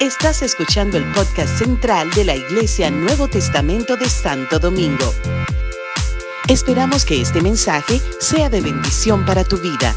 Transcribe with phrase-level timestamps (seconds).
[0.00, 5.12] Estás escuchando el podcast central de la Iglesia Nuevo Testamento de Santo Domingo.
[6.48, 9.94] Esperamos que este mensaje sea de bendición para tu vida.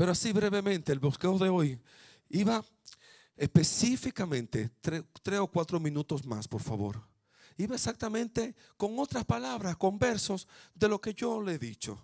[0.00, 1.78] Pero así brevemente, el bosqueo de hoy
[2.30, 2.64] iba
[3.40, 7.02] específicamente, tres, o cuatro minutos más, por favor.
[7.56, 11.98] Iba exactamente con otras palabras, con versos de lo que yo le he dicho.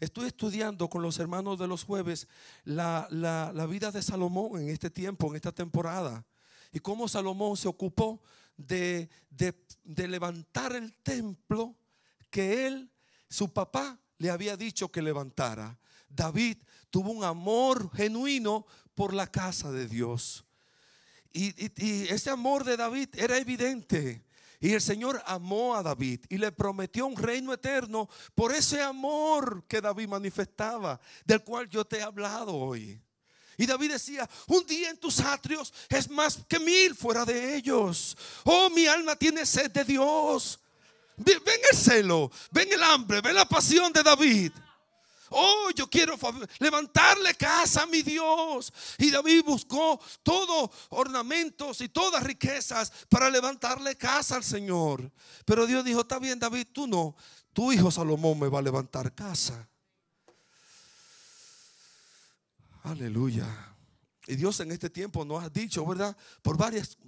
[0.00, 2.26] Estoy estudiando con los hermanos de los jueves
[2.64, 3.06] la,
[3.70, 6.26] vida de Salomón en este tiempo, en esta temporada.
[6.72, 8.20] Y cómo Salomón se ocupó
[8.56, 11.76] de, de levantar el templo
[12.28, 12.90] que él,
[13.30, 15.78] su papá, le había dicho que levantara.
[16.08, 16.58] David
[16.90, 20.45] tuvo un amor genuino por la casa de Dios.
[21.36, 24.24] Y, ese amor de David era evidente.
[24.58, 29.64] Y el Señor amó a David y le prometió un reino eterno por ese amor
[29.68, 32.98] que David manifestaba, del cual yo te he hablado hoy.
[33.58, 38.16] Y David decía, un día en tus atrios es más que mil fuera de ellos.
[38.44, 40.58] Oh, mi alma tiene sed de Dios.
[41.18, 44.52] Ven el celo, ven el hambre, ven la pasión de David.
[45.30, 46.16] Oh, yo quiero
[46.58, 48.72] levantarle casa a mi Dios.
[48.98, 55.10] Y David buscó todos ornamentos y todas riquezas para levantarle casa al Señor.
[55.44, 57.16] Pero Dios dijo, está bien David, tú no.
[57.52, 59.68] Tu hijo Salomón me va a levantar casa.
[62.82, 63.46] Aleluya.
[64.26, 66.16] Y Dios en este tiempo nos ha dicho, ¿verdad?
[66.42, 66.98] Por varias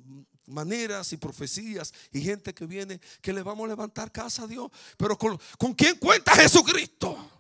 [0.47, 4.71] maneras y profecías y gente que viene que le vamos a levantar casa a Dios.
[4.97, 7.38] Pero ¿con, ¿con quién cuenta Jesucristo?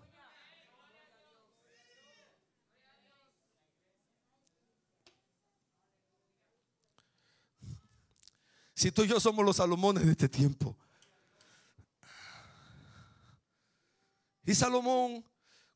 [8.78, 10.76] Si tú y yo somos los Salomones de este tiempo.
[14.46, 15.24] Y Salomón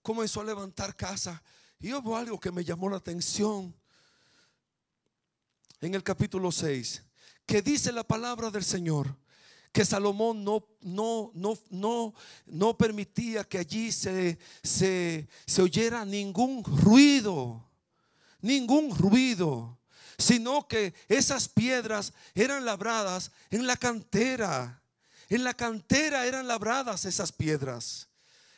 [0.03, 1.43] comenzó a levantar casa.
[1.81, 3.75] Y hubo algo que me llamó la atención
[5.81, 7.03] en el capítulo 6,
[7.45, 9.19] que dice la palabra del Señor
[9.73, 12.15] que Salomón no, no, no, no,
[12.47, 17.69] no permitía que allí se, se, se oyera ningún ruido,
[18.41, 19.82] ningún ruido
[20.23, 24.83] sino que esas piedras eran labradas en la cantera.
[25.29, 28.09] En la cantera eran labradas esas piedras.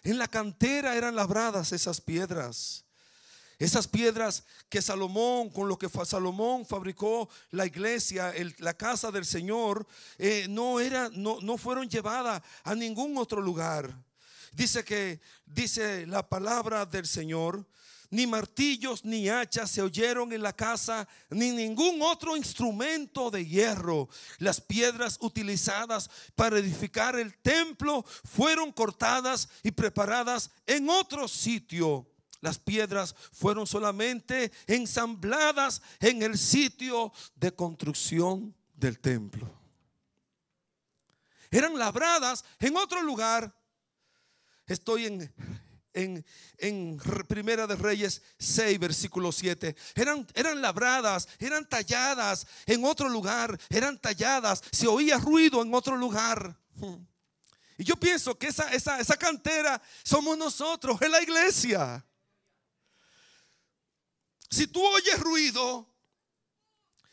[0.02, 2.84] En la cantera eran labradas esas piedras.
[3.58, 9.86] Esas piedras que Salomón, con lo que Salomón fabricó la iglesia, la casa del Señor,
[10.18, 13.96] eh, no, era, no, no fueron llevadas a ningún otro lugar.
[14.52, 17.64] Dice que, dice la palabra del Señor,
[18.14, 24.08] ni martillos ni hachas se oyeron en la casa, ni ningún otro instrumento de hierro.
[24.38, 32.08] Las piedras utilizadas para edificar el templo fueron cortadas y preparadas en otro sitio.
[32.40, 39.50] Las piedras fueron solamente ensambladas en el sitio de construcción del templo.
[41.50, 43.52] Eran labradas en otro lugar.
[44.66, 45.34] Estoy en
[45.94, 49.74] en, Primera de Reyes 6, versículo 7.
[49.94, 55.96] Eran, eran labradas, eran talladas en otro lugar, eran talladas, se oía ruido en otro
[55.96, 56.58] lugar.
[57.78, 62.04] Y yo pienso que esa, esa, esa cantera somos nosotros, es la iglesia.
[64.50, 65.90] Si tú oyes ruido,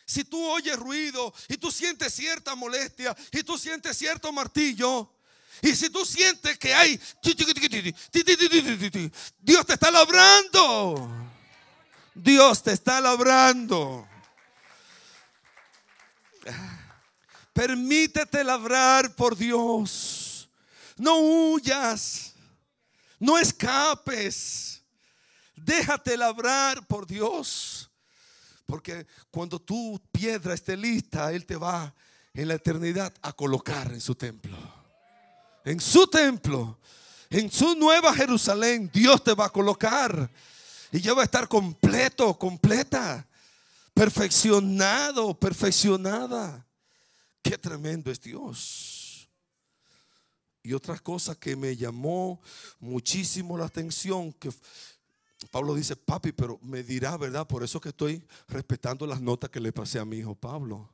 [0.06, 5.12] si tú oyes ruido y tú sientes cierta molestia y tú sientes cierto martillo,
[5.62, 7.00] y si tú sientes que hay,
[9.40, 11.10] Dios te está labrando.
[12.16, 14.08] Dios te está labrando.
[17.54, 20.50] Permítete labrar por Dios.
[20.98, 22.34] No huyas.
[23.20, 24.82] No escapes.
[25.56, 27.92] Déjate labrar por Dios.
[28.66, 31.94] Porque cuando tu piedra esté lista, Él te va
[32.34, 34.81] en la eternidad a colocar en su templo
[35.64, 36.80] en su templo,
[37.30, 40.30] en su nueva Jerusalén, Dios te va a colocar.
[40.92, 43.26] Y ya va a estar completo, completa,
[43.94, 46.66] perfeccionado, perfeccionada.
[47.42, 49.30] Qué tremendo es Dios.
[50.64, 52.40] Y otra cosa que me llamó
[52.80, 54.52] muchísimo la atención, que
[55.50, 57.48] Pablo dice, papi, pero me dirá, ¿verdad?
[57.48, 60.90] Por eso que estoy respetando las notas que le pasé a mi hijo Pablo.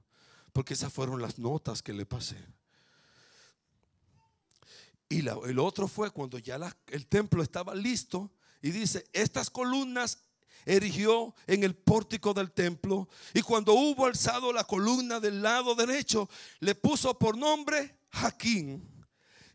[0.53, 2.37] Porque esas fueron las notas que le pasé.
[5.09, 8.31] Y el otro fue cuando ya el templo estaba listo
[8.61, 10.19] y dice, estas columnas
[10.65, 16.29] erigió en el pórtico del templo y cuando hubo alzado la columna del lado derecho,
[16.59, 18.83] le puso por nombre Jaquín.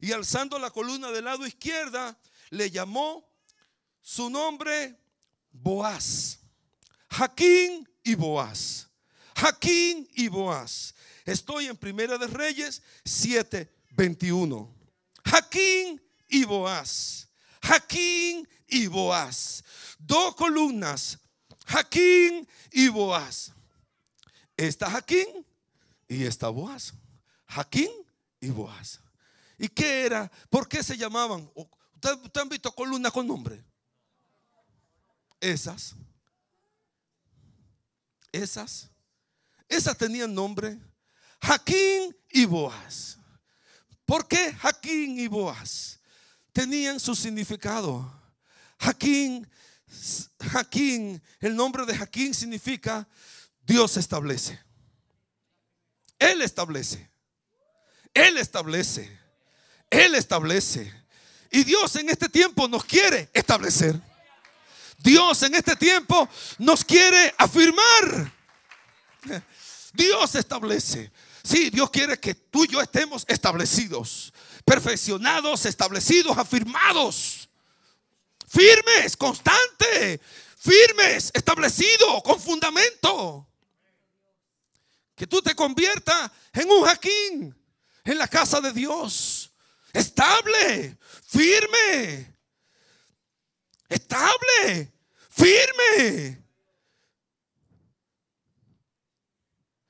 [0.00, 2.18] Y alzando la columna del lado izquierda,
[2.50, 3.28] le llamó
[4.00, 4.98] su nombre
[5.52, 6.40] Boaz.
[7.08, 8.88] Jaquín y Boaz.
[9.36, 10.94] Jaquín y Boaz.
[11.24, 14.81] Estoy en Primera de Reyes 7, 21.
[15.24, 17.28] Jaquín y Boaz.
[17.62, 19.62] Jaquín y Boaz.
[19.98, 21.18] Dos columnas.
[21.66, 23.52] Jaquín y Boaz.
[24.56, 25.46] Está Jaquín
[26.08, 26.94] y está Boaz.
[27.46, 27.90] Jaquín
[28.40, 29.00] y Boaz.
[29.58, 30.30] ¿Y qué era?
[30.50, 31.50] ¿Por qué se llamaban?
[31.54, 33.62] ¿Ustedes han visto columnas con nombre?
[35.40, 35.94] Esas.
[38.32, 38.90] Esas.
[39.68, 40.78] Esas tenían nombre.
[41.40, 43.18] Jaquín y Boaz.
[44.12, 45.98] ¿Por qué Jaquín y Boaz?
[46.52, 48.12] Tenían su significado.
[48.78, 49.50] Jaquín,
[50.38, 53.08] Jaquín, el nombre de Jaquín significa
[53.62, 54.60] Dios establece.
[56.18, 57.10] Él establece.
[58.12, 59.18] Él establece.
[59.88, 60.92] Él establece.
[61.50, 63.98] Y Dios en este tiempo nos quiere establecer.
[64.98, 66.28] Dios en este tiempo
[66.58, 68.30] nos quiere afirmar.
[69.92, 71.10] Dios establece.
[71.42, 74.32] Sí, Dios quiere que tú y yo estemos establecidos,
[74.64, 77.48] perfeccionados, establecidos, afirmados,
[78.46, 80.20] firmes, constantes,
[80.56, 83.48] firmes, establecidos, con fundamento.
[85.16, 87.56] Que tú te conviertas en un Jaquín
[88.04, 89.52] en la casa de Dios.
[89.92, 90.96] Estable,
[91.26, 92.34] firme,
[93.88, 94.92] estable,
[95.28, 96.41] firme.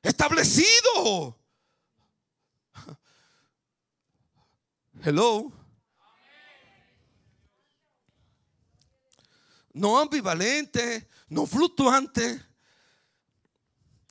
[0.02, 1.38] Establecido.
[5.04, 5.52] Hello.
[9.72, 12.44] No ambivalente, no fluctuante.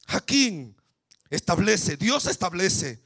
[0.07, 0.75] Jaquín
[1.29, 3.03] establece, Dios establece.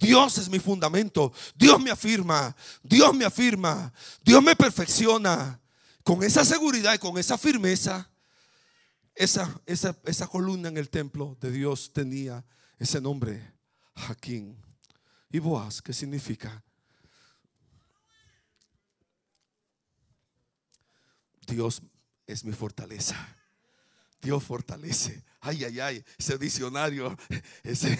[0.00, 1.32] Dios es mi fundamento.
[1.54, 2.54] Dios me afirma.
[2.82, 3.92] Dios me afirma.
[4.22, 5.60] Dios me perfecciona.
[6.02, 8.10] Con esa seguridad y con esa firmeza,
[9.14, 12.44] esa, esa, esa columna en el templo de Dios tenía
[12.78, 13.52] ese nombre,
[13.94, 14.56] Jaquín.
[15.30, 16.62] Y Boaz, ¿qué significa?
[21.46, 21.82] Dios
[22.26, 23.16] es mi fortaleza.
[24.20, 25.22] Dios fortalece.
[25.40, 27.16] Ay, ay, ay, ese diccionario,
[27.62, 27.98] ese,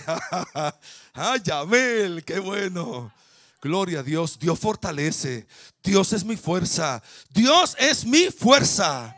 [1.13, 3.13] ay, Yamel, qué bueno.
[3.61, 5.47] Gloria a Dios, Dios fortalece.
[5.83, 7.03] Dios es mi fuerza.
[7.31, 9.17] Dios es mi fuerza.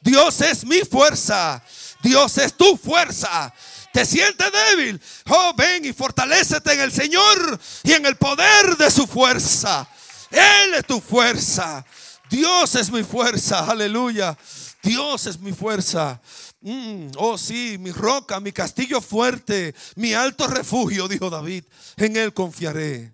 [0.00, 1.62] Dios es mi fuerza.
[2.02, 3.52] Dios es tu fuerza.
[3.92, 5.00] ¿Te sientes débil?
[5.28, 9.88] Oh, ven y fortalecete en el Señor y en el poder de su fuerza.
[10.30, 11.84] Él es tu fuerza.
[12.28, 14.36] Dios es mi fuerza, aleluya.
[14.82, 16.20] Dios es mi fuerza.
[16.60, 21.64] Mm, oh sí, mi roca, mi castillo fuerte, mi alto refugio, dijo David.
[21.96, 23.12] En Él confiaré.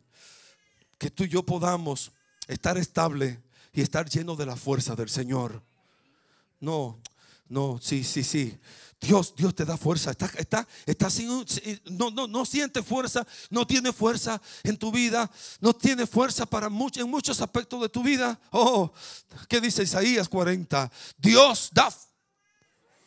[0.99, 2.13] Que tú y yo podamos
[2.47, 3.41] estar estable
[3.73, 5.63] y estar lleno de la fuerza del Señor.
[6.63, 7.03] No,
[7.49, 8.57] no, sí, sí, sí.
[9.01, 10.13] Dios, Dios te da fuerza.
[10.13, 11.45] Está, está, está sin,
[11.91, 15.29] no, no, no siente fuerza, no tiene fuerza en tu vida,
[15.61, 18.41] no tiene fuerza para mucho, en muchos aspectos de tu vida.
[18.53, 18.93] Oh,
[19.49, 20.89] ¿qué dice Isaías 40?
[21.19, 21.93] Dios da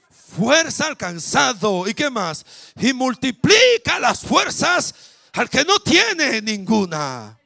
[0.10, 1.88] fuerza al cansado.
[1.88, 2.46] ¿Y qué más?
[2.76, 4.94] Y multiplica las fuerzas
[5.32, 7.40] al que no tiene ninguna.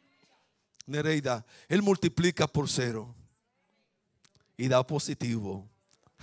[0.87, 3.15] Nereida, Él multiplica por cero
[4.57, 5.69] y da positivo.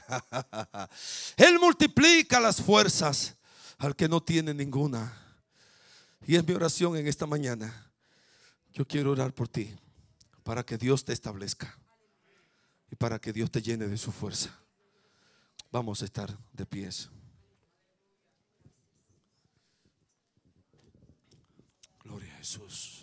[1.37, 3.37] Él multiplica las fuerzas
[3.79, 5.13] al que no tiene ninguna.
[6.27, 7.91] Y es mi oración en esta mañana.
[8.73, 9.75] Yo quiero orar por ti
[10.43, 11.79] para que Dios te establezca
[12.91, 14.57] y para que Dios te llene de su fuerza.
[15.73, 17.11] Vamos a estar de pies.
[22.03, 22.96] Gloria a Jesús.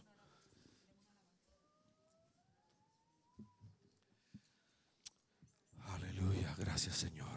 [6.74, 7.28] Gracias Señor.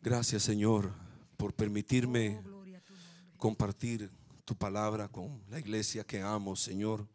[0.00, 0.90] Gracias Señor
[1.36, 2.40] por permitirme
[3.36, 4.10] compartir
[4.46, 7.06] tu palabra con la iglesia que amo, Señor.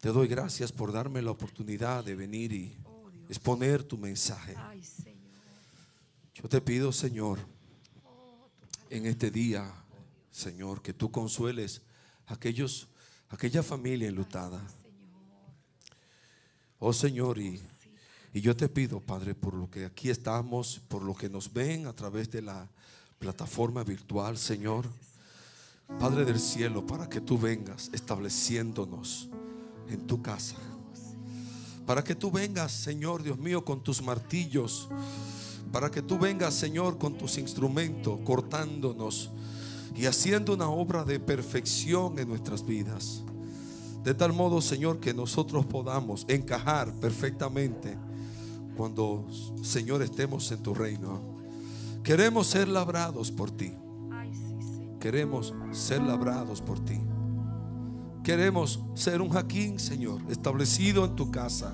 [0.00, 2.76] Te doy gracias por darme la oportunidad de venir y
[3.28, 4.56] exponer tu mensaje.
[6.34, 7.38] Yo te pido, Señor,
[8.90, 9.72] en este día,
[10.32, 11.82] Señor, que tú consueles
[12.26, 12.88] a aquellos,
[13.28, 14.60] aquella familia enlutada.
[16.80, 17.62] Oh Señor, y
[18.34, 21.86] y yo te pido, Padre, por lo que aquí estamos, por lo que nos ven
[21.86, 22.66] a través de la
[23.18, 24.86] plataforma virtual, Señor.
[26.00, 29.28] Padre del cielo, para que tú vengas estableciéndonos
[29.90, 30.56] en tu casa.
[31.84, 34.88] Para que tú vengas, Señor Dios mío, con tus martillos.
[35.70, 39.30] Para que tú vengas, Señor, con tus instrumentos, cortándonos
[39.94, 43.22] y haciendo una obra de perfección en nuestras vidas.
[44.02, 47.98] De tal modo, Señor, que nosotros podamos encajar perfectamente
[48.76, 49.26] cuando,
[49.62, 51.20] Señor, estemos en tu reino.
[52.02, 53.72] Queremos ser labrados por ti.
[54.98, 57.00] Queremos ser labrados por ti.
[58.22, 61.72] Queremos ser un Jaquín, Señor, establecido en tu casa,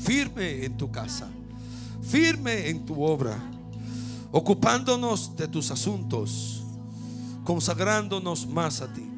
[0.00, 1.28] firme en tu casa,
[2.02, 3.38] firme en tu obra,
[4.32, 6.64] ocupándonos de tus asuntos,
[7.44, 9.08] consagrándonos más a ti.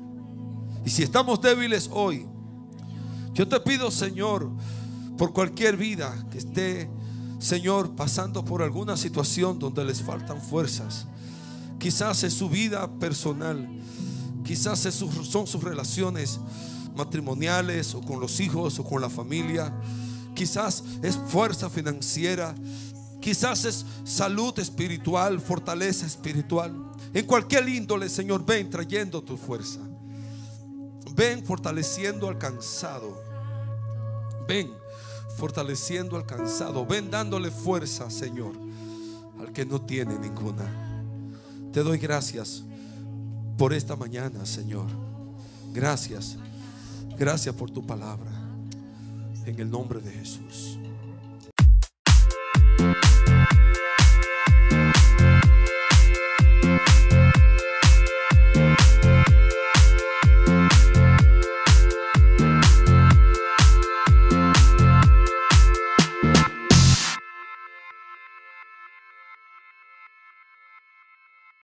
[0.85, 2.27] Y si estamos débiles hoy,
[3.33, 4.51] yo te pido, Señor,
[5.17, 6.91] por cualquier vida que esté,
[7.39, 11.07] Señor, pasando por alguna situación donde les faltan fuerzas,
[11.79, 13.69] quizás es su vida personal,
[14.45, 16.41] quizás son sus relaciones
[16.97, 19.73] matrimoniales o con los hijos o con la familia,
[20.35, 22.55] quizás es fuerza financiera,
[23.21, 26.75] quizás es salud espiritual, fortaleza espiritual.
[27.15, 29.81] En cualquier índole, Señor, ven trayendo tu fuerza.
[31.15, 33.21] Ven fortaleciendo al cansado.
[34.47, 34.71] Ven
[35.39, 36.85] fortaleciendo al cansado.
[36.85, 38.55] Ven dándole fuerza, Señor,
[39.39, 40.67] al que no tiene ninguna.
[41.73, 42.65] Te doy gracias
[43.57, 44.87] por esta mañana, Señor.
[45.73, 46.37] Gracias.
[47.17, 48.31] Gracias por tu palabra.
[49.47, 50.79] En el nombre de Jesús.